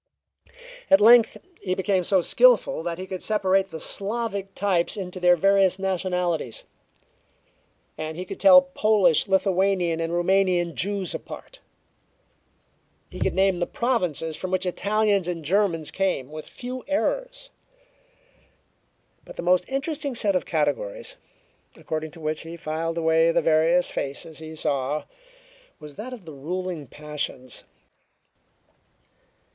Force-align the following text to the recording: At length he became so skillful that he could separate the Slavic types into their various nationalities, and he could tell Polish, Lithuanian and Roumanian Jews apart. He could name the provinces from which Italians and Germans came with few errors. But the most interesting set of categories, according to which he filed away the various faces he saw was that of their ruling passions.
At 0.89 0.99
length 0.99 1.37
he 1.61 1.75
became 1.75 2.03
so 2.03 2.21
skillful 2.23 2.81
that 2.81 2.97
he 2.97 3.05
could 3.05 3.21
separate 3.21 3.69
the 3.69 3.79
Slavic 3.79 4.55
types 4.55 4.97
into 4.97 5.19
their 5.19 5.35
various 5.35 5.77
nationalities, 5.77 6.63
and 7.99 8.17
he 8.17 8.25
could 8.25 8.39
tell 8.39 8.63
Polish, 8.63 9.27
Lithuanian 9.27 9.99
and 9.99 10.11
Roumanian 10.11 10.73
Jews 10.75 11.13
apart. 11.13 11.59
He 13.11 13.19
could 13.19 13.35
name 13.35 13.59
the 13.59 13.67
provinces 13.67 14.35
from 14.35 14.49
which 14.49 14.65
Italians 14.65 15.27
and 15.27 15.45
Germans 15.45 15.91
came 15.91 16.31
with 16.31 16.47
few 16.49 16.83
errors. 16.87 17.51
But 19.23 19.35
the 19.35 19.43
most 19.43 19.69
interesting 19.69 20.15
set 20.15 20.35
of 20.35 20.47
categories, 20.47 21.17
according 21.75 22.09
to 22.13 22.19
which 22.19 22.41
he 22.41 22.57
filed 22.57 22.97
away 22.97 23.31
the 23.31 23.39
various 23.43 23.91
faces 23.91 24.39
he 24.39 24.55
saw 24.55 25.03
was 25.79 25.95
that 25.97 26.11
of 26.11 26.25
their 26.25 26.33
ruling 26.33 26.87
passions. 26.87 27.65